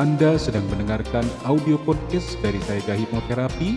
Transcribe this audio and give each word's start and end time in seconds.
Anda 0.00 0.40
sedang 0.40 0.64
mendengarkan 0.72 1.28
audio 1.44 1.76
podcast 1.76 2.40
dari 2.40 2.56
saya 2.64 2.96
Hipnoterapi 2.96 3.76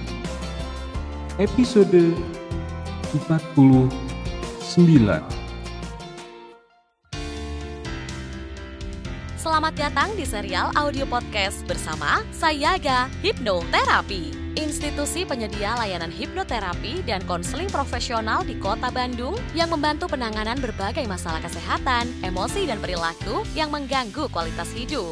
episode 1.35 2.15
49. 3.27 3.91
Selamat 9.35 9.75
datang 9.75 10.15
di 10.15 10.23
serial 10.23 10.71
audio 10.79 11.03
podcast 11.11 11.59
bersama 11.67 12.23
Sayaga 12.31 13.11
Hipnoterapi. 13.19 14.55
Institusi 14.55 15.27
penyedia 15.27 15.75
layanan 15.75 16.07
hipnoterapi 16.07 17.03
dan 17.03 17.19
konseling 17.27 17.67
profesional 17.67 18.47
di 18.47 18.55
Kota 18.63 18.87
Bandung 18.95 19.35
yang 19.51 19.67
membantu 19.75 20.07
penanganan 20.07 20.55
berbagai 20.63 21.03
masalah 21.03 21.43
kesehatan, 21.43 22.07
emosi, 22.23 22.63
dan 22.71 22.79
perilaku 22.79 23.43
yang 23.59 23.75
mengganggu 23.75 24.31
kualitas 24.31 24.71
hidup. 24.71 25.11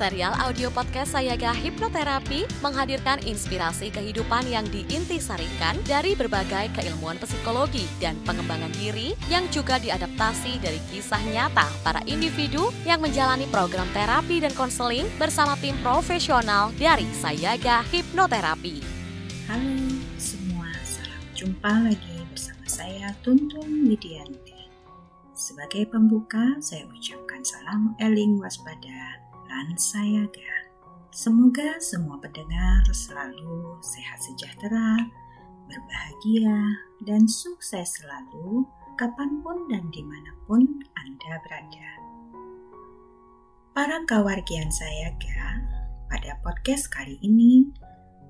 Serial 0.00 0.32
audio 0.40 0.72
podcast 0.72 1.12
Sayaga 1.12 1.52
Hipnoterapi 1.52 2.48
menghadirkan 2.64 3.20
inspirasi 3.20 3.92
kehidupan 3.92 4.48
yang 4.48 4.64
diintisarikan 4.72 5.76
dari 5.84 6.16
berbagai 6.16 6.72
keilmuan 6.72 7.20
psikologi 7.20 7.84
dan 8.00 8.16
pengembangan 8.24 8.72
diri 8.80 9.12
yang 9.28 9.44
juga 9.52 9.76
diadaptasi 9.76 10.56
dari 10.64 10.80
kisah 10.88 11.20
nyata 11.28 11.68
para 11.84 12.00
individu 12.08 12.72
yang 12.88 13.04
menjalani 13.04 13.44
program 13.52 13.84
terapi 13.92 14.40
dan 14.40 14.56
konseling 14.56 15.04
bersama 15.20 15.52
tim 15.60 15.76
profesional 15.84 16.72
dari 16.80 17.04
Sayaga 17.20 17.84
Hipnoterapi. 17.92 18.80
Halo 19.52 20.00
semua, 20.16 20.72
salam 20.80 21.24
jumpa 21.36 21.92
lagi 21.92 22.16
bersama 22.32 22.64
saya 22.64 23.12
Tuntun 23.20 23.84
Widianti. 23.84 24.64
Sebagai 25.36 25.92
pembuka, 25.92 26.56
saya 26.64 26.88
ucapkan 26.88 27.44
salam 27.44 27.92
eling 28.00 28.40
waspada 28.40 29.19
dan 29.50 29.74
Sayaga. 29.74 30.70
Semoga 31.10 31.82
semua 31.82 32.22
pendengar 32.22 32.86
selalu 32.94 33.82
sehat 33.82 34.22
sejahtera, 34.22 35.10
berbahagia, 35.66 36.78
dan 37.02 37.26
sukses 37.26 37.98
selalu 37.98 38.62
kapan 38.94 39.42
pun 39.42 39.66
dan 39.66 39.90
di 39.90 40.06
mana 40.06 40.30
pun 40.46 40.62
Anda 40.94 41.42
berada. 41.42 41.90
Para 43.74 43.98
kawargian 44.06 44.70
Sayaga, 44.70 45.66
pada 46.06 46.38
podcast 46.46 46.86
kali 46.86 47.18
ini, 47.18 47.74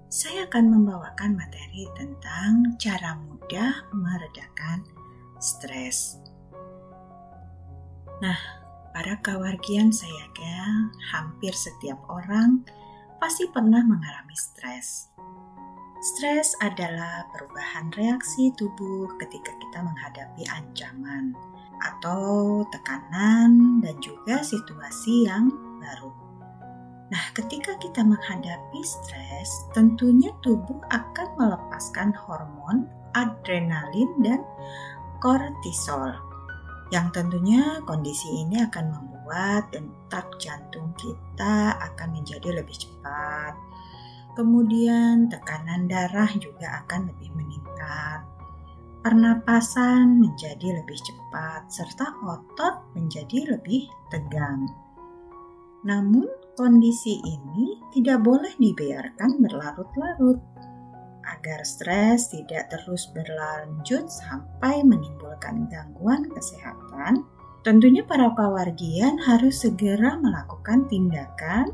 saya 0.09 0.49
akan 0.49 0.73
membawakan 0.73 1.37
materi 1.37 1.85
tentang 2.01 2.81
cara 2.81 3.21
mudah 3.29 3.93
meredakan 3.93 4.89
stres. 5.37 6.17
Nah, 8.25 8.60
Para 8.91 9.15
kawargian 9.23 9.95
sayaga, 9.95 10.91
hampir 11.15 11.55
setiap 11.55 12.03
orang 12.11 12.67
pasti 13.23 13.47
pernah 13.47 13.87
mengalami 13.87 14.35
stres. 14.35 15.15
Stres 16.01 16.59
adalah 16.59 17.29
perubahan 17.31 17.93
reaksi 17.95 18.51
tubuh 18.59 19.07
ketika 19.23 19.53
kita 19.63 19.79
menghadapi 19.85 20.43
ancaman 20.49 21.37
atau 21.79 22.65
tekanan 22.75 23.79
dan 23.79 23.95
juga 24.03 24.43
situasi 24.43 25.29
yang 25.29 25.55
baru. 25.79 26.11
Nah, 27.15 27.25
ketika 27.37 27.79
kita 27.79 28.03
menghadapi 28.03 28.81
stres, 28.83 29.71
tentunya 29.71 30.35
tubuh 30.43 30.83
akan 30.91 31.29
melepaskan 31.39 32.11
hormon 32.17 32.91
adrenalin 33.15 34.11
dan 34.23 34.43
kortisol 35.23 36.30
yang 36.91 37.15
tentunya 37.15 37.79
kondisi 37.87 38.43
ini 38.43 38.59
akan 38.67 38.91
membuat 38.91 39.71
detak 39.71 40.27
jantung 40.43 40.91
kita 40.99 41.79
akan 41.79 42.19
menjadi 42.19 42.63
lebih 42.63 42.75
cepat. 42.75 43.55
Kemudian 44.35 45.31
tekanan 45.31 45.87
darah 45.87 46.31
juga 46.39 46.83
akan 46.83 47.11
lebih 47.15 47.31
meningkat. 47.35 48.27
Pernapasan 49.01 50.19
menjadi 50.21 50.83
lebih 50.83 50.99
cepat 51.01 51.71
serta 51.73 52.21
otot 52.27 52.91
menjadi 52.99 53.55
lebih 53.57 53.87
tegang. 54.13 54.67
Namun 55.87 56.29
kondisi 56.59 57.17
ini 57.25 57.81
tidak 57.95 58.21
boleh 58.21 58.53
dibiarkan 58.61 59.41
berlarut-larut 59.41 60.39
agar 61.31 61.63
stres 61.63 62.35
tidak 62.35 62.71
terus 62.73 63.07
berlanjut 63.15 64.11
sampai 64.11 64.83
menimbulkan 64.83 65.71
gangguan 65.71 66.27
kesehatan, 66.35 67.23
tentunya 67.63 68.03
para 68.03 68.33
kawargian 68.35 69.21
harus 69.23 69.63
segera 69.63 70.19
melakukan 70.19 70.91
tindakan 70.91 71.71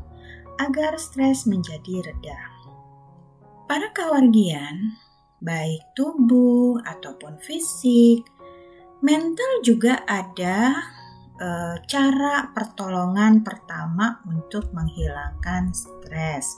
agar 0.61 0.97
stres 0.97 1.45
menjadi 1.45 2.05
reda. 2.05 2.41
Para 3.67 3.91
kawargian, 3.91 4.95
baik 5.43 5.83
tubuh 5.93 6.79
ataupun 6.87 7.37
fisik, 7.43 8.25
mental 9.03 9.51
juga 9.61 10.01
ada 10.07 10.73
e, 11.37 11.47
cara 11.85 12.49
pertolongan 12.55 13.43
pertama 13.45 14.23
untuk 14.25 14.71
menghilangkan 14.73 15.75
stres. 15.75 16.57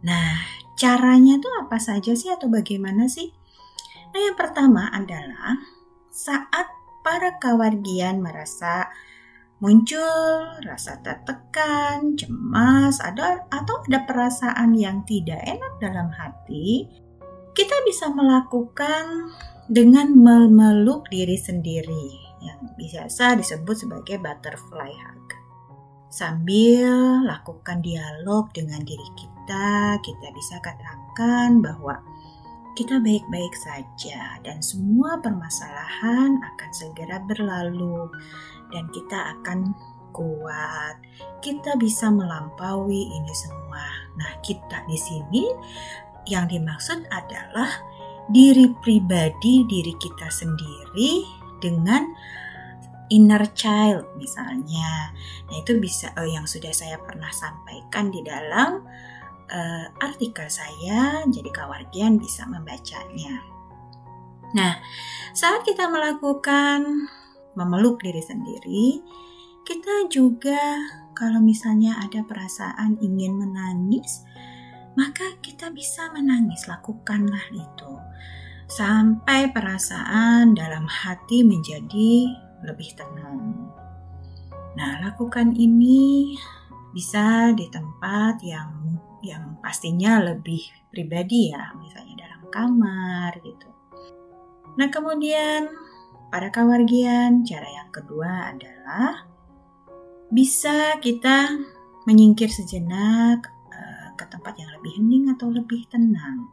Nah, 0.00 0.32
Caranya 0.80 1.36
tuh 1.36 1.52
apa 1.60 1.76
saja 1.76 2.16
sih 2.16 2.32
atau 2.32 2.48
bagaimana 2.48 3.04
sih? 3.04 3.28
Nah, 4.16 4.20
yang 4.24 4.32
pertama 4.32 4.88
adalah 4.88 5.60
saat 6.08 6.72
para 7.04 7.36
kawargian 7.36 8.24
merasa 8.24 8.88
muncul 9.60 10.56
rasa 10.64 10.96
tertekan, 11.04 12.16
cemas, 12.16 12.96
ada 13.04 13.44
atau 13.52 13.84
ada 13.84 14.08
perasaan 14.08 14.72
yang 14.72 15.04
tidak 15.04 15.44
enak 15.44 15.72
dalam 15.84 16.08
hati, 16.16 16.88
kita 17.52 17.76
bisa 17.84 18.08
melakukan 18.08 19.36
dengan 19.68 20.16
memeluk 20.16 21.12
diri 21.12 21.36
sendiri 21.36 22.08
yang 22.40 22.56
biasa 22.80 23.36
disebut 23.36 23.84
sebagai 23.84 24.16
butterfly 24.16 24.96
hug. 24.96 25.28
Sambil 26.08 27.20
lakukan 27.28 27.84
dialog 27.84 28.48
dengan 28.56 28.80
diri 28.80 29.08
kita 29.12 29.39
kita, 29.50 29.98
kita 30.06 30.28
bisa 30.30 30.62
katakan 30.62 31.58
bahwa 31.58 31.98
kita 32.78 33.02
baik-baik 33.02 33.50
saja 33.58 34.38
dan 34.46 34.62
semua 34.62 35.18
permasalahan 35.18 36.38
akan 36.38 36.70
segera 36.70 37.18
berlalu 37.26 38.06
dan 38.70 38.86
kita 38.94 39.34
akan 39.34 39.74
kuat. 40.14 41.02
Kita 41.42 41.74
bisa 41.82 42.14
melampaui 42.14 43.10
ini 43.10 43.34
semua. 43.34 43.82
Nah, 44.22 44.38
kita 44.38 44.86
di 44.86 44.94
sini 44.94 45.50
yang 46.30 46.46
dimaksud 46.46 47.10
adalah 47.10 47.74
diri 48.30 48.70
pribadi 48.78 49.66
diri 49.66 49.98
kita 49.98 50.30
sendiri 50.30 51.26
dengan 51.58 52.06
inner 53.10 53.50
child 53.58 54.14
misalnya. 54.14 55.10
Nah, 55.50 55.58
itu 55.58 55.74
bisa 55.82 56.14
uh, 56.14 56.22
yang 56.22 56.46
sudah 56.46 56.70
saya 56.70 57.02
pernah 57.02 57.34
sampaikan 57.34 58.14
di 58.14 58.22
dalam 58.22 58.86
uh, 59.50 59.86
artikel 59.98 60.46
saya, 60.46 61.26
jadi 61.26 61.50
kawargian 61.50 62.16
bisa 62.16 62.46
membacanya. 62.46 63.42
Nah, 64.54 64.78
saat 65.34 65.62
kita 65.66 65.86
melakukan 65.90 67.06
memeluk 67.54 68.02
diri 68.02 68.22
sendiri, 68.22 69.02
kita 69.66 70.10
juga 70.10 70.78
kalau 71.14 71.38
misalnya 71.42 71.98
ada 72.02 72.24
perasaan 72.24 72.98
ingin 72.98 73.36
menangis, 73.38 74.24
maka 74.98 75.38
kita 75.44 75.70
bisa 75.70 76.10
menangis, 76.10 76.66
lakukanlah 76.66 77.46
itu. 77.54 77.92
Sampai 78.70 79.50
perasaan 79.50 80.54
dalam 80.54 80.86
hati 80.86 81.42
menjadi 81.42 82.30
lebih 82.62 82.90
tenang. 82.94 83.70
Nah, 84.78 85.02
lakukan 85.02 85.54
ini 85.58 86.38
bisa 86.94 87.50
di 87.54 87.66
tempat 87.70 88.38
yang 88.42 88.98
yang 89.20 89.60
pastinya 89.60 90.20
lebih 90.20 90.64
pribadi 90.88 91.52
ya, 91.52 91.72
misalnya 91.76 92.26
dalam 92.26 92.42
kamar 92.48 93.32
gitu. 93.44 93.68
Nah 94.76 94.88
kemudian 94.88 95.68
pada 96.30 96.48
kawargian 96.48 97.42
cara 97.42 97.66
yang 97.66 97.90
kedua 97.90 98.54
adalah 98.54 99.26
bisa 100.30 100.96
kita 101.02 101.58
menyingkir 102.06 102.46
sejenak 102.48 103.50
uh, 103.74 104.08
ke 104.14 104.24
tempat 104.30 104.54
yang 104.56 104.70
lebih 104.78 104.94
hening 104.94 105.26
atau 105.34 105.50
lebih 105.50 105.84
tenang 105.90 106.48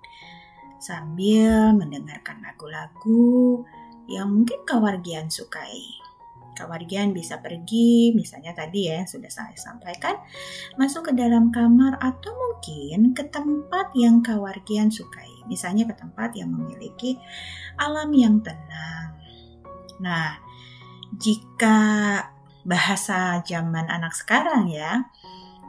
sambil 0.81 1.73
mendengarkan 1.73 2.41
lagu-lagu 2.41 3.65
yang 4.09 4.31
mungkin 4.33 4.63
kawargian 4.65 5.29
sukai. 5.29 6.06
Kawargian 6.57 7.13
bisa 7.13 7.38
pergi, 7.38 8.09
misalnya 8.18 8.57
tadi 8.57 8.89
ya 8.89 9.06
sudah 9.06 9.30
saya 9.30 9.54
sampaikan, 9.54 10.18
masuk 10.81 11.09
ke 11.09 11.13
dalam 11.13 11.54
kamar 11.54 12.01
atau 12.01 12.33
mungkin 12.33 13.13
ke 13.13 13.30
tempat 13.30 13.94
yang 13.94 14.25
kawargian 14.25 14.89
sukai. 14.89 15.30
Misalnya 15.45 15.86
ke 15.86 15.94
tempat 15.94 16.33
yang 16.33 16.50
memiliki 16.50 17.21
alam 17.77 18.09
yang 18.18 18.42
tenang. 18.42 19.13
Nah, 20.01 20.42
jika 21.13 21.77
bahasa 22.65 23.45
zaman 23.45 23.86
anak 23.88 24.18
sekarang 24.18 24.74
ya, 24.74 25.06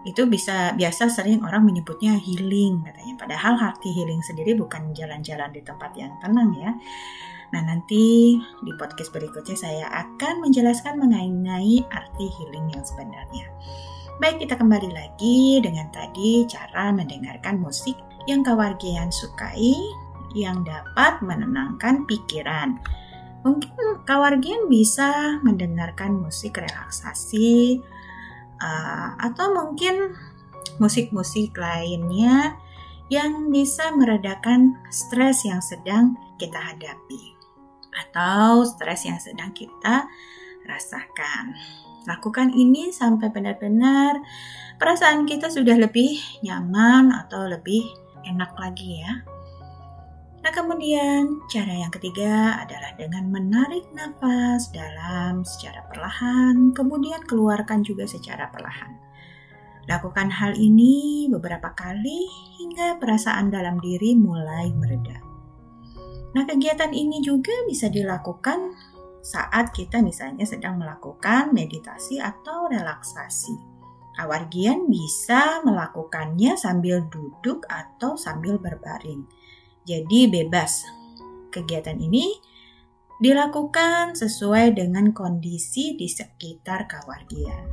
itu 0.08 0.24
bisa 0.24 0.72
biasa 0.72 1.12
sering 1.12 1.44
orang 1.44 1.68
menyebutnya 1.68 2.16
healing 2.16 2.80
katanya. 2.86 3.14
Padahal 3.20 3.54
arti 3.60 3.92
healing 3.92 4.24
sendiri 4.24 4.56
bukan 4.56 4.96
jalan-jalan 4.96 5.52
di 5.52 5.60
tempat 5.60 5.92
yang 5.98 6.16
tenang 6.22 6.50
ya. 6.56 6.72
Nah, 7.48 7.64
nanti 7.64 8.36
di 8.60 8.72
podcast 8.76 9.08
berikutnya 9.08 9.56
saya 9.56 9.86
akan 9.88 10.44
menjelaskan 10.44 11.00
mengenai 11.00 11.80
arti 11.88 12.26
healing 12.36 12.68
yang 12.76 12.84
sebenarnya. 12.84 13.48
Baik, 14.20 14.44
kita 14.44 14.60
kembali 14.60 14.92
lagi 14.92 15.62
dengan 15.64 15.88
tadi 15.88 16.44
cara 16.44 16.92
mendengarkan 16.92 17.56
musik 17.56 17.96
yang 18.28 18.44
kawargian 18.44 19.08
sukai 19.08 19.72
yang 20.36 20.60
dapat 20.60 21.24
menenangkan 21.24 22.04
pikiran. 22.04 22.76
Mungkin 23.48 24.04
kawargian 24.04 24.68
bisa 24.68 25.40
mendengarkan 25.40 26.20
musik 26.20 26.60
relaksasi 26.60 27.80
uh, 28.60 29.16
atau 29.24 29.56
mungkin 29.56 30.12
musik-musik 30.76 31.56
lainnya 31.56 32.60
yang 33.08 33.48
bisa 33.48 33.88
meredakan 33.96 34.76
stres 34.92 35.48
yang 35.48 35.64
sedang 35.64 36.12
kita 36.36 36.60
hadapi 36.60 37.37
atau 37.92 38.64
stres 38.64 39.06
yang 39.08 39.20
sedang 39.20 39.52
kita 39.52 40.08
rasakan. 40.68 41.56
Lakukan 42.08 42.52
ini 42.56 42.88
sampai 42.88 43.28
benar-benar 43.28 44.16
perasaan 44.80 45.28
kita 45.28 45.52
sudah 45.52 45.76
lebih 45.76 46.16
nyaman 46.40 47.12
atau 47.12 47.44
lebih 47.44 47.84
enak 48.24 48.56
lagi 48.56 49.04
ya. 49.04 49.12
Nah, 50.38 50.54
kemudian 50.54 51.44
cara 51.50 51.74
yang 51.76 51.92
ketiga 51.92 52.62
adalah 52.62 52.94
dengan 52.96 53.28
menarik 53.28 53.90
nafas 53.92 54.70
dalam 54.70 55.42
secara 55.42 55.84
perlahan, 55.90 56.72
kemudian 56.72 57.20
keluarkan 57.26 57.82
juga 57.84 58.06
secara 58.06 58.48
perlahan. 58.48 58.96
Lakukan 59.90 60.32
hal 60.32 60.56
ini 60.56 61.26
beberapa 61.28 61.74
kali 61.76 62.28
hingga 62.60 62.96
perasaan 62.96 63.52
dalam 63.52 63.76
diri 63.82 64.14
mulai 64.14 64.72
mereda. 64.72 65.27
Nah, 66.36 66.44
kegiatan 66.44 66.92
ini 66.92 67.24
juga 67.24 67.52
bisa 67.64 67.88
dilakukan 67.88 68.76
saat 69.24 69.72
kita 69.74 70.00
misalnya 70.00 70.44
sedang 70.44 70.80
melakukan 70.80 71.52
meditasi 71.52 72.20
atau 72.20 72.68
relaksasi. 72.68 73.54
Awargian 74.18 74.90
bisa 74.90 75.62
melakukannya 75.62 76.58
sambil 76.58 77.06
duduk 77.06 77.62
atau 77.70 78.18
sambil 78.18 78.58
berbaring. 78.58 79.22
Jadi 79.86 80.26
bebas. 80.26 80.84
Kegiatan 81.48 81.96
ini 81.96 82.34
dilakukan 83.22 84.18
sesuai 84.18 84.74
dengan 84.74 85.14
kondisi 85.14 85.94
di 85.94 86.10
sekitar 86.10 86.90
kawargian. 86.90 87.72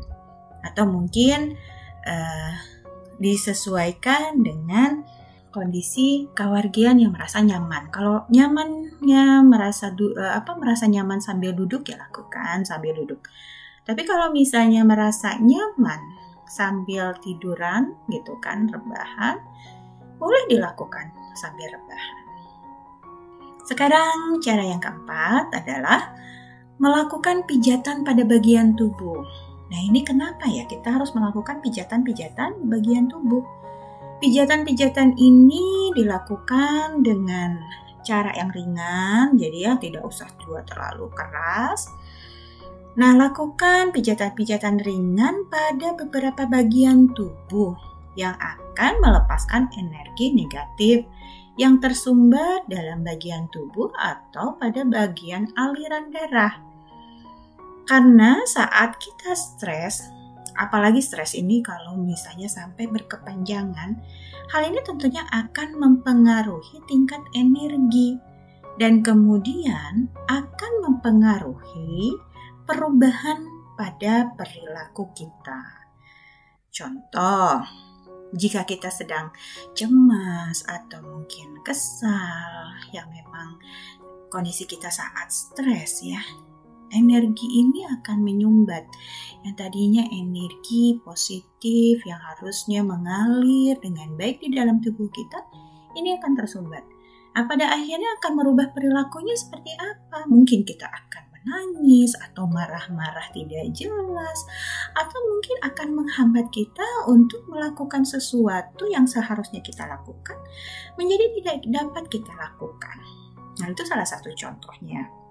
Atau 0.62 0.86
mungkin 0.86 1.58
uh, 2.06 2.54
disesuaikan 3.18 4.42
dengan 4.46 5.02
kondisi 5.56 6.28
kawargian 6.36 7.00
yang 7.00 7.16
merasa 7.16 7.40
nyaman. 7.40 7.88
Kalau 7.88 8.28
nyamannya 8.28 9.48
merasa 9.48 9.96
du, 9.96 10.12
uh, 10.12 10.36
apa 10.36 10.52
merasa 10.60 10.84
nyaman 10.92 11.24
sambil 11.24 11.56
duduk 11.56 11.88
ya 11.88 11.96
lakukan 11.96 12.68
sambil 12.68 12.92
duduk. 12.92 13.24
Tapi 13.88 14.04
kalau 14.04 14.36
misalnya 14.36 14.84
merasa 14.84 15.40
nyaman 15.40 16.04
sambil 16.52 17.16
tiduran 17.24 17.96
gitu 18.12 18.36
kan 18.44 18.68
rebahan, 18.68 19.40
boleh 20.20 20.44
dilakukan 20.52 21.16
sambil 21.40 21.72
rebahan. 21.72 22.26
Sekarang 23.64 24.44
cara 24.44 24.62
yang 24.68 24.84
keempat 24.84 25.56
adalah 25.56 26.12
melakukan 26.78 27.48
pijatan 27.48 28.04
pada 28.04 28.28
bagian 28.28 28.76
tubuh. 28.76 29.24
Nah 29.72 29.80
ini 29.82 30.04
kenapa 30.04 30.46
ya 30.46 30.68
kita 30.68 31.00
harus 31.00 31.16
melakukan 31.16 31.64
pijatan-pijatan 31.64 32.68
bagian 32.68 33.08
tubuh? 33.10 33.42
Pijatan-pijatan 34.16 35.20
ini 35.20 35.92
dilakukan 35.92 37.04
dengan 37.04 37.60
cara 38.06 38.32
yang 38.38 38.48
ringan, 38.54 39.36
jadi 39.36 39.58
ya 39.60 39.74
tidak 39.76 40.08
usah 40.08 40.30
juga 40.40 40.64
terlalu 40.64 41.12
keras. 41.12 41.92
Nah, 42.96 43.12
lakukan 43.12 43.92
pijatan-pijatan 43.92 44.80
ringan 44.80 45.52
pada 45.52 46.00
beberapa 46.00 46.48
bagian 46.48 47.12
tubuh 47.12 47.76
yang 48.16 48.40
akan 48.40 49.04
melepaskan 49.04 49.68
energi 49.76 50.32
negatif 50.32 51.04
yang 51.60 51.84
tersumbat 51.84 52.64
dalam 52.72 53.04
bagian 53.04 53.52
tubuh 53.52 53.92
atau 54.00 54.56
pada 54.56 54.88
bagian 54.88 55.52
aliran 55.60 56.08
darah. 56.08 56.56
Karena 57.84 58.40
saat 58.48 58.96
kita 58.96 59.36
stres, 59.36 60.15
apalagi 60.56 61.04
stres 61.04 61.36
ini 61.36 61.60
kalau 61.60 62.00
misalnya 62.00 62.48
sampai 62.48 62.88
berkepanjangan, 62.88 64.00
hal 64.52 64.62
ini 64.68 64.80
tentunya 64.84 65.24
akan 65.32 65.76
mempengaruhi 65.80 66.80
tingkat 66.88 67.22
energi 67.36 68.20
dan 68.76 69.00
kemudian 69.04 70.12
akan 70.28 70.74
mempengaruhi 70.84 72.16
perubahan 72.68 73.46
pada 73.76 74.32
perilaku 74.36 75.12
kita. 75.16 75.88
Contoh, 76.72 77.64
jika 78.36 78.68
kita 78.68 78.92
sedang 78.92 79.32
cemas 79.72 80.68
atau 80.68 81.00
mungkin 81.04 81.64
kesal 81.64 82.76
yang 82.92 83.08
memang 83.08 83.60
kondisi 84.28 84.68
kita 84.68 84.92
saat 84.92 85.32
stres 85.32 86.04
ya 86.04 86.20
energi 86.94 87.48
ini 87.50 87.88
akan 87.88 88.22
menyumbat 88.22 88.86
yang 89.46 89.56
tadinya 89.58 90.04
energi 90.10 91.00
positif 91.02 92.02
yang 92.06 92.20
harusnya 92.20 92.86
mengalir 92.86 93.78
dengan 93.82 94.14
baik 94.20 94.42
di 94.42 94.54
dalam 94.54 94.82
tubuh 94.82 95.10
kita 95.10 95.40
ini 95.96 96.18
akan 96.20 96.36
tersumbat. 96.38 96.84
Nah, 97.36 97.44
pada 97.52 97.68
akhirnya 97.68 98.16
akan 98.22 98.32
merubah 98.40 98.72
perilakunya 98.72 99.36
seperti 99.36 99.76
apa? 99.76 100.24
Mungkin 100.32 100.64
kita 100.64 100.88
akan 100.88 101.24
menangis 101.36 102.16
atau 102.16 102.48
marah-marah 102.48 103.28
tidak 103.36 103.76
jelas 103.76 104.40
atau 104.96 105.20
mungkin 105.30 105.58
akan 105.68 105.88
menghambat 106.00 106.48
kita 106.56 106.88
untuk 107.12 107.44
melakukan 107.52 108.08
sesuatu 108.08 108.88
yang 108.88 109.04
seharusnya 109.06 109.60
kita 109.60 109.84
lakukan 109.84 110.40
menjadi 110.96 111.26
tidak 111.38 111.56
dapat 111.68 112.04
kita 112.08 112.32
lakukan. 112.34 112.98
Nah, 113.60 113.68
itu 113.68 113.84
salah 113.84 114.08
satu 114.08 114.32
contohnya. 114.32 115.25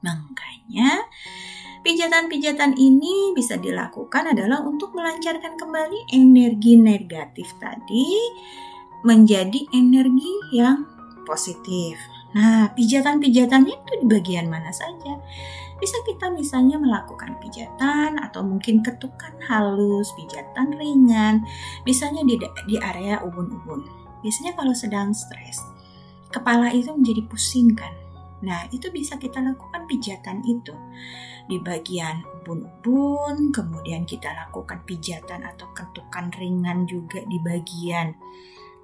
Makanya, 0.00 1.04
pijatan-pijatan 1.84 2.76
ini 2.76 3.36
bisa 3.36 3.60
dilakukan 3.60 4.32
adalah 4.32 4.64
untuk 4.64 4.96
melancarkan 4.96 5.60
kembali 5.60 6.08
energi 6.12 6.80
negatif 6.80 7.52
tadi 7.60 8.08
menjadi 9.04 9.60
energi 9.76 10.56
yang 10.56 10.84
positif. 11.24 11.96
Nah, 12.30 12.70
pijatan-pijatannya 12.78 13.74
itu 13.74 13.92
di 14.00 14.06
bagian 14.06 14.46
mana 14.46 14.70
saja? 14.70 15.18
Bisa 15.80 15.96
kita 16.04 16.28
misalnya 16.30 16.76
melakukan 16.76 17.40
pijatan 17.40 18.20
atau 18.20 18.44
mungkin 18.44 18.84
ketukan 18.84 19.32
halus, 19.48 20.12
pijatan 20.14 20.76
ringan, 20.76 21.42
misalnya 21.88 22.22
di, 22.22 22.36
di 22.68 22.76
area 22.76 23.18
ubun-ubun. 23.24 23.82
Biasanya 24.20 24.52
kalau 24.52 24.76
sedang 24.76 25.16
stres, 25.16 25.64
kepala 26.28 26.70
itu 26.76 26.92
menjadi 26.92 27.24
pusing 27.24 27.72
kan? 27.72 27.99
Nah, 28.40 28.64
itu 28.72 28.88
bisa 28.88 29.20
kita 29.20 29.44
lakukan 29.44 29.84
pijatan 29.84 30.40
itu. 30.48 30.72
Di 31.44 31.60
bagian 31.60 32.24
ubun-ubun, 32.40 33.52
kemudian 33.52 34.08
kita 34.08 34.32
lakukan 34.32 34.80
pijatan 34.88 35.44
atau 35.44 35.68
ketukan 35.76 36.32
ringan 36.38 36.88
juga 36.88 37.20
di 37.28 37.36
bagian 37.42 38.16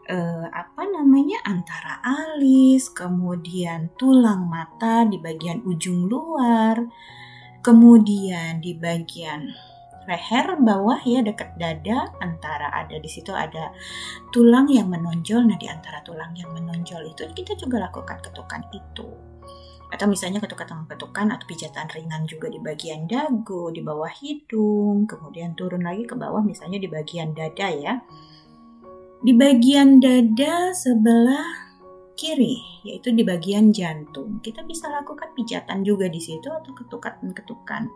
eh, 0.07 0.47
apa 0.51 0.83
namanya 0.87 1.41
antara 1.47 1.99
alis, 2.05 2.91
kemudian 2.93 3.91
tulang 3.99 4.47
mata 4.47 5.09
di 5.09 5.19
bagian 5.19 5.65
ujung 5.67 6.07
luar, 6.07 6.79
kemudian 7.65 8.63
di 8.63 8.77
bagian 8.79 9.51
leher 10.07 10.55
bawah 10.63 11.03
ya 11.03 11.19
dekat 11.19 11.59
dada 11.59 12.15
antara 12.23 12.71
ada 12.71 12.95
di 12.95 13.11
situ 13.11 13.35
ada 13.35 13.75
tulang 14.31 14.71
yang 14.71 14.87
menonjol. 14.87 15.43
Nah 15.43 15.59
di 15.59 15.67
antara 15.67 15.99
tulang 16.07 16.31
yang 16.39 16.55
menonjol 16.55 17.11
itu 17.11 17.27
kita 17.35 17.59
juga 17.59 17.91
lakukan 17.91 18.23
ketukan 18.23 18.63
itu 18.71 19.07
atau 19.87 20.07
misalnya 20.11 20.43
ketukan-ketukan 20.43 21.31
atau 21.31 21.47
pijatan 21.47 21.87
ringan 21.95 22.27
juga 22.27 22.51
di 22.51 22.59
bagian 22.59 23.07
dagu, 23.07 23.71
di 23.71 23.81
bawah 23.87 24.11
hidung, 24.11 25.07
kemudian 25.07 25.55
turun 25.55 25.87
lagi 25.87 26.03
ke 26.03 26.19
bawah 26.19 26.43
misalnya 26.43 26.83
di 26.83 26.91
bagian 26.91 27.31
dada 27.39 27.69
ya. 27.71 27.95
Di 29.23 29.33
bagian 29.33 30.03
dada 30.03 30.75
sebelah 30.75 31.67
kiri, 32.19 32.59
yaitu 32.83 33.15
di 33.15 33.23
bagian 33.23 33.71
jantung. 33.71 34.43
Kita 34.43 34.67
bisa 34.67 34.91
lakukan 34.91 35.31
pijatan 35.39 35.87
juga 35.87 36.11
di 36.11 36.19
situ 36.19 36.51
atau 36.51 36.75
ketukan-ketukan. 36.75 37.87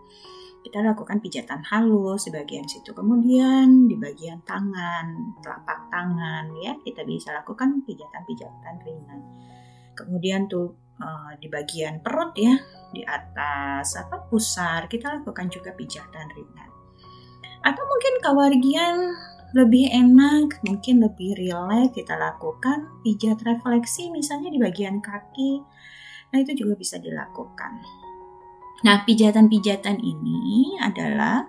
Kita 0.61 0.79
lakukan 0.85 1.25
pijatan 1.25 1.65
halus 1.73 2.29
di 2.29 2.31
bagian 2.37 2.69
situ. 2.69 2.93
Kemudian 2.93 3.89
di 3.89 3.97
bagian 3.97 4.45
tangan, 4.45 5.41
telapak 5.41 5.89
tangan 5.89 6.53
ya, 6.61 6.77
kita 6.85 7.03
bisa 7.03 7.33
lakukan 7.33 7.81
pijatan-pijatan 7.83 8.75
ringan. 8.85 9.21
Kemudian 9.97 10.47
tuh 10.47 10.90
uh, 11.01 11.33
di 11.41 11.49
bagian 11.49 12.05
perut 12.05 12.37
ya, 12.37 12.55
di 12.93 13.03
atas 13.03 13.97
apa 13.97 14.29
pusar, 14.29 14.87
kita 14.87 15.21
lakukan 15.21 15.49
juga 15.49 15.73
pijatan 15.75 16.29
ringan. 16.37 16.71
Atau 17.61 17.83
mungkin 17.85 18.15
kawargian 18.25 18.97
lebih 19.53 19.91
enak, 19.91 20.63
mungkin 20.63 21.03
lebih 21.03 21.35
rileks 21.35 21.99
kita 21.99 22.15
lakukan 22.15 23.03
pijat 23.03 23.43
refleksi 23.43 24.09
misalnya 24.15 24.55
di 24.55 24.63
bagian 24.63 25.03
kaki. 25.03 25.59
Nah, 26.31 26.39
itu 26.39 26.55
juga 26.55 26.79
bisa 26.79 27.03
dilakukan. 27.03 27.83
Nah, 28.81 29.05
pijatan-pijatan 29.05 30.01
ini 30.01 30.79
adalah 30.81 31.45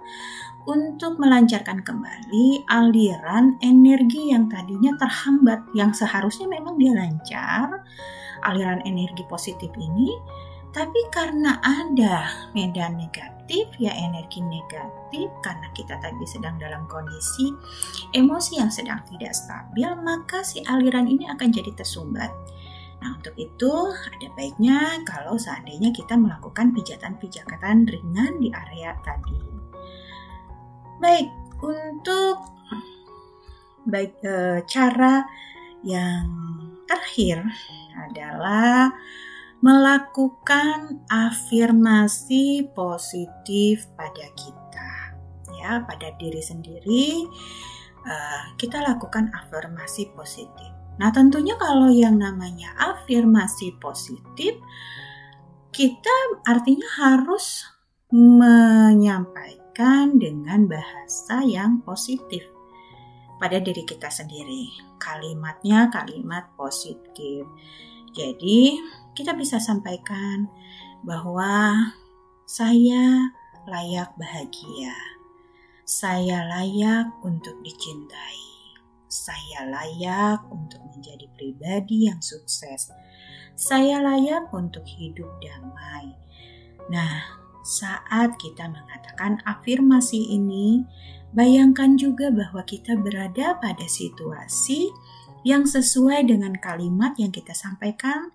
untuk 0.67 1.17
melancarkan 1.17 1.81
kembali 1.81 2.67
aliran 2.70 3.58
energi 3.63 4.34
yang 4.34 4.51
tadinya 4.51 4.93
terhambat, 5.00 5.63
yang 5.74 5.96
seharusnya 5.96 6.50
memang 6.50 6.75
dia 6.75 6.93
lancar, 6.93 7.81
aliran 8.45 8.81
energi 8.86 9.24
positif 9.29 9.69
ini, 9.77 10.12
tapi 10.71 11.00
karena 11.12 11.60
ada 11.63 12.31
medan 12.55 12.95
negatif 12.95 13.67
ya 13.75 13.91
energi 13.91 14.39
negatif 14.39 15.27
karena 15.43 15.67
kita 15.75 16.00
tadi 16.00 16.24
sedang 16.24 16.55
dalam 16.55 16.88
kondisi 16.88 17.51
emosi 18.15 18.63
yang 18.63 18.71
sedang 18.71 19.03
tidak 19.12 19.36
stabil, 19.36 19.91
maka 20.00 20.39
si 20.48 20.63
aliran 20.63 21.12
ini 21.12 21.27
akan 21.27 21.51
jadi 21.51 21.75
tersumbat. 21.75 22.31
Nah, 23.01 23.17
untuk 23.17 23.33
itu 23.36 23.74
ada 23.91 24.27
baiknya 24.38 25.01
kalau 25.10 25.33
seandainya 25.33 25.89
kita 25.89 26.13
melakukan 26.13 26.69
pijatan-pijatan 26.69 27.89
ringan 27.89 28.38
di 28.38 28.53
area 28.53 28.93
tadi. 29.01 29.41
Baik, 31.01 31.33
untuk 31.65 32.38
baik 33.89 34.21
e, 34.21 34.62
cara 34.69 35.25
yang 35.81 36.29
terakhir 36.86 37.41
adalah 37.95 38.91
melakukan 39.62 41.05
afirmasi 41.05 42.65
positif 42.74 43.86
pada 43.93 44.25
kita, 44.33 45.13
ya, 45.53 45.86
pada 45.86 46.10
diri 46.17 46.41
sendiri. 46.41 47.29
Uh, 48.01 48.57
kita 48.57 48.81
lakukan 48.81 49.29
afirmasi 49.29 50.10
positif. 50.17 50.74
Nah, 50.98 51.13
tentunya 51.13 51.53
kalau 51.62 51.93
yang 51.93 52.17
namanya 52.17 52.74
afirmasi 52.77 53.77
positif, 53.77 54.57
kita 55.69 56.15
artinya 56.50 56.89
harus 56.98 57.69
menyampaikan 58.12 60.19
dengan 60.19 60.67
bahasa 60.67 61.45
yang 61.45 61.79
positif 61.86 62.43
pada 63.41 63.57
diri 63.57 63.81
kita 63.81 64.13
sendiri. 64.13 64.69
Kalimatnya 65.01 65.89
kalimat 65.89 66.53
positif. 66.53 67.50
Jadi, 68.13 68.77
kita 69.17 69.33
bisa 69.33 69.57
sampaikan 69.57 70.45
bahwa 71.01 71.74
saya 72.45 73.33
layak 73.65 74.13
bahagia. 74.21 74.93
Saya 75.81 76.45
layak 76.45 77.10
untuk 77.25 77.57
dicintai. 77.65 78.45
Saya 79.10 79.67
layak 79.67 80.45
untuk 80.53 80.79
menjadi 80.93 81.27
pribadi 81.36 82.07
yang 82.07 82.21
sukses. 82.21 82.93
Saya 83.57 84.00
layak 84.00 84.53
untuk 84.53 84.88
hidup 84.88 85.27
damai. 85.43 86.15
Nah, 86.88 87.41
saat 87.62 88.39
kita 88.39 88.71
mengatakan 88.71 89.43
afirmasi 89.43 90.31
ini, 90.31 90.88
bayangkan 91.31 91.95
juga 91.95 92.29
bahwa 92.31 92.63
kita 92.67 93.00
berada 93.00 93.55
pada 93.59 93.85
situasi 93.88 94.91
yang 95.41 95.65
sesuai 95.65 96.29
dengan 96.29 96.53
kalimat 96.59 97.17
yang 97.17 97.33
kita 97.33 97.55
sampaikan 97.55 98.29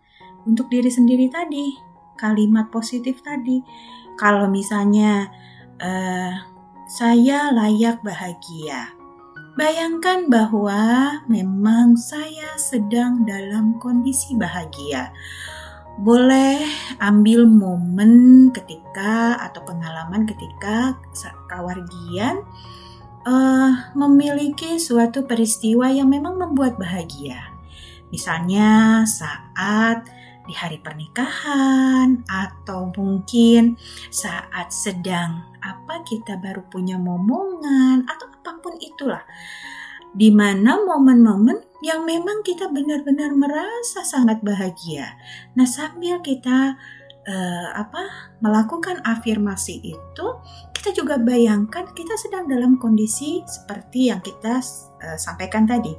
untuk 0.47 0.71
diri 0.71 0.91
sendiri 0.91 1.31
tadi, 1.31 1.75
kalimat 2.19 2.71
positif 2.71 3.23
tadi. 3.23 3.63
Kalau 4.17 4.49
misalnya 4.49 5.29
uh, 5.79 6.33
saya 6.89 7.53
layak 7.53 8.01
bahagia, 8.01 8.97
bayangkan 9.61 10.27
bahwa 10.31 11.19
memang 11.29 11.95
saya 11.99 12.57
sedang 12.57 13.27
dalam 13.29 13.77
kondisi 13.79 14.35
bahagia. 14.35 15.13
Boleh 15.97 16.61
ambil 17.01 17.49
momen 17.49 18.49
ketika 18.53 19.41
atau 19.41 19.65
pengalaman 19.65 20.29
ketika 20.29 20.93
kawargian 21.49 22.45
uh, 23.27 23.93
memiliki 23.99 24.79
suatu 24.79 25.27
peristiwa 25.27 25.91
yang 25.91 26.09
memang 26.09 26.39
membuat 26.39 26.79
bahagia. 26.79 27.53
Misalnya 28.15 29.03
saat 29.03 30.07
di 30.47 30.55
hari 30.55 30.79
pernikahan 30.79 32.23
atau 32.31 32.95
mungkin 32.95 33.75
saat 34.15 34.71
sedang 34.71 35.43
apa 35.59 36.07
kita 36.07 36.39
baru 36.39 36.63
punya 36.71 36.95
momongan 37.03 38.07
atau 38.07 38.31
apa 38.31 38.63
pun 38.63 38.79
itulah 38.79 39.27
di 40.15 40.31
mana 40.31 40.81
momen-momen 40.81 41.61
yang 41.85 42.07
memang 42.09 42.41
kita 42.41 42.73
benar-benar 42.73 43.37
merasa 43.37 44.01
sangat 44.01 44.41
bahagia. 44.41 45.19
Nah, 45.53 45.69
sambil 45.69 46.25
kita 46.25 46.81
uh, 47.29 47.69
apa 47.75 48.33
melakukan 48.41 49.03
afirmasi 49.03 49.83
itu, 49.83 50.27
kita 50.73 50.95
juga 50.95 51.19
bayangkan 51.19 51.91
kita 51.93 52.15
sedang 52.17 52.47
dalam 52.47 52.79
kondisi 52.79 53.43
seperti 53.45 54.09
yang 54.15 54.23
kita 54.23 54.63
uh, 55.03 55.19
sampaikan 55.19 55.67
tadi 55.67 55.95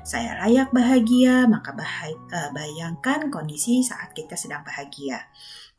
saya 0.00 0.40
layak 0.42 0.72
bahagia, 0.72 1.44
maka 1.44 1.76
uh, 1.76 2.50
bayangkan 2.56 3.28
kondisi 3.28 3.84
saat 3.84 4.16
kita 4.16 4.34
sedang 4.34 4.64
bahagia. 4.64 5.28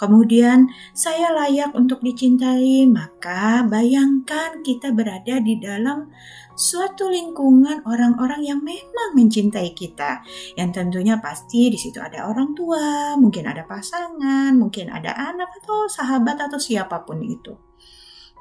Kemudian, 0.02 0.66
saya 0.98 1.30
layak 1.30 1.78
untuk 1.78 2.02
dicintai, 2.02 2.90
maka 2.90 3.62
bayangkan 3.70 4.66
kita 4.66 4.90
berada 4.90 5.38
di 5.38 5.62
dalam 5.62 6.10
suatu 6.58 7.06
lingkungan 7.06 7.86
orang-orang 7.86 8.42
yang 8.42 8.66
memang 8.66 9.14
mencintai 9.14 9.78
kita. 9.78 10.26
Yang 10.58 10.70
tentunya 10.74 11.22
pasti 11.22 11.70
di 11.70 11.78
situ 11.78 12.02
ada 12.02 12.26
orang 12.26 12.58
tua, 12.58 13.14
mungkin 13.14 13.46
ada 13.46 13.62
pasangan, 13.70 14.58
mungkin 14.58 14.90
ada 14.90 15.14
anak 15.14 15.54
atau 15.62 15.86
sahabat 15.86 16.50
atau 16.50 16.58
siapa 16.58 17.06
pun 17.06 17.22
itu. 17.22 17.54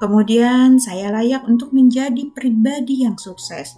Kemudian 0.01 0.81
saya 0.81 1.13
layak 1.13 1.45
untuk 1.45 1.77
menjadi 1.77 2.33
pribadi 2.33 3.05
yang 3.05 3.21
sukses. 3.21 3.77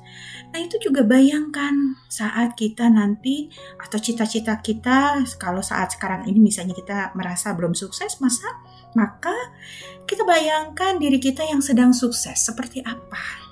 Nah 0.55 0.63
itu 0.63 0.79
juga 0.79 1.03
bayangkan 1.03 1.99
saat 2.07 2.55
kita 2.55 2.87
nanti 2.87 3.51
atau 3.75 3.99
cita-cita 3.99 4.63
kita 4.63 5.19
kalau 5.35 5.59
saat 5.59 5.99
sekarang 5.99 6.23
ini 6.31 6.39
misalnya 6.39 6.79
kita 6.79 7.11
merasa 7.19 7.51
belum 7.51 7.75
sukses 7.75 8.23
masa 8.23 8.47
maka 8.95 9.35
kita 10.07 10.23
bayangkan 10.23 10.95
diri 10.95 11.19
kita 11.19 11.43
yang 11.43 11.59
sedang 11.59 11.91
sukses 11.91 12.39
seperti 12.39 12.79
apa. 12.87 13.43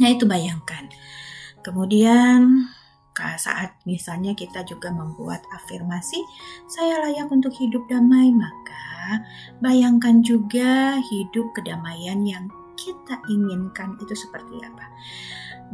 Nah 0.00 0.08
itu 0.08 0.24
bayangkan. 0.24 0.88
Kemudian 1.60 2.64
saat 3.36 3.76
misalnya 3.84 4.32
kita 4.32 4.66
juga 4.66 4.90
membuat 4.90 5.44
afirmasi 5.54 6.18
saya 6.66 6.98
layak 7.06 7.30
untuk 7.30 7.54
hidup 7.54 7.86
damai 7.86 8.34
maka 8.34 8.83
bayangkan 9.62 10.20
juga 10.24 10.98
hidup 10.98 11.46
kedamaian 11.56 12.22
yang 12.26 12.46
kita 12.74 13.22
inginkan 13.30 13.94
itu 14.02 14.14
seperti 14.14 14.60
apa. 14.62 14.86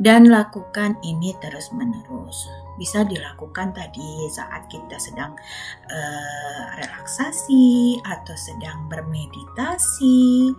Dan 0.01 0.31
lakukan 0.31 0.97
ini 1.03 1.35
terus-menerus. 1.43 2.49
Bisa 2.79 3.05
dilakukan 3.05 3.77
tadi 3.77 4.31
saat 4.33 4.65
kita 4.71 4.97
sedang 4.97 5.37
uh, 5.91 6.65
relaksasi 6.81 8.01
atau 8.07 8.33
sedang 8.39 8.89
bermeditasi, 8.89 10.55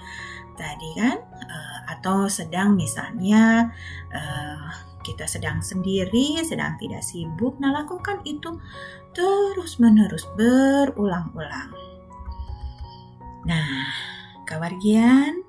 tadi 0.54 0.90
kan, 0.94 1.18
uh, 1.26 1.80
atau 1.90 2.30
sedang 2.30 2.78
misalnya 2.78 3.74
uh, 4.14 4.70
kita 5.02 5.26
sedang 5.26 5.66
sendiri, 5.66 6.38
sedang 6.46 6.78
tidak 6.78 7.02
sibuk. 7.02 7.58
Nah, 7.58 7.74
lakukan 7.74 8.22
itu 8.28 8.62
terus-menerus 9.18 10.30
berulang-ulang. 10.38 11.91
Nah, 13.42 13.90
kawargian, 14.46 15.42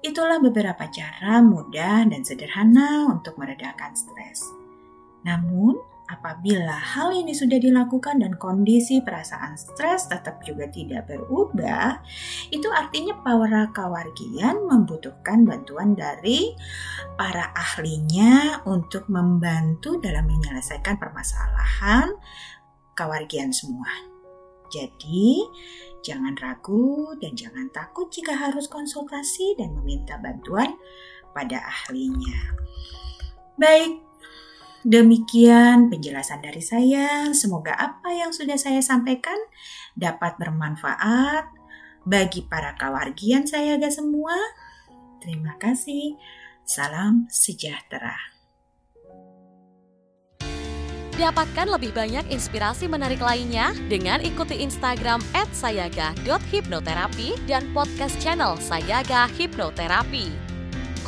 itulah 0.00 0.38
beberapa 0.38 0.86
cara 0.88 1.42
mudah 1.42 2.06
dan 2.06 2.22
sederhana 2.22 3.10
untuk 3.10 3.34
meredakan 3.34 3.92
stres. 3.98 4.46
Namun, 5.26 5.74
apabila 6.10 6.74
hal 6.74 7.14
ini 7.14 7.30
sudah 7.30 7.58
dilakukan 7.58 8.18
dan 8.18 8.34
kondisi 8.34 8.98
perasaan 8.98 9.54
stres 9.54 10.10
tetap 10.10 10.42
juga 10.42 10.66
tidak 10.70 11.06
berubah, 11.06 12.02
itu 12.50 12.66
artinya 12.70 13.18
para 13.22 13.70
kawargian 13.70 14.66
membutuhkan 14.66 15.46
bantuan 15.46 15.94
dari 15.94 16.54
para 17.14 17.54
ahlinya 17.54 18.62
untuk 18.66 19.06
membantu 19.06 20.02
dalam 20.02 20.26
menyelesaikan 20.26 20.98
permasalahan 20.98 22.10
kawargian 22.98 23.54
semua. 23.54 23.88
Jadi, 24.70 25.42
jangan 26.00 26.34
ragu 26.40 27.12
dan 27.20 27.36
jangan 27.36 27.68
takut 27.72 28.08
jika 28.08 28.36
harus 28.36 28.66
konsultasi 28.66 29.56
dan 29.56 29.76
meminta 29.76 30.16
bantuan 30.20 30.76
pada 31.36 31.60
ahlinya. 31.60 32.56
Baik, 33.60 34.00
demikian 34.82 35.92
penjelasan 35.92 36.40
dari 36.40 36.64
saya. 36.64 37.30
Semoga 37.36 37.76
apa 37.76 38.10
yang 38.12 38.32
sudah 38.32 38.56
saya 38.56 38.80
sampaikan 38.80 39.36
dapat 39.92 40.40
bermanfaat 40.40 41.52
bagi 42.08 42.48
para 42.48 42.74
kawargian 42.80 43.44
saya 43.44 43.76
semua. 43.92 44.34
Terima 45.20 45.60
kasih. 45.60 46.16
Salam 46.64 47.28
sejahtera. 47.28 48.39
Dapatkan 51.20 51.68
lebih 51.68 51.92
banyak 51.92 52.32
inspirasi 52.32 52.88
menarik 52.88 53.20
lainnya 53.20 53.76
dengan 53.92 54.24
ikuti 54.24 54.56
Instagram 54.64 55.20
@sayaga.hipnoterapi 55.52 57.44
dan 57.44 57.68
podcast 57.76 58.16
channel 58.24 58.56
Sayaga 58.56 59.28
Hipnoterapi. 59.28 60.49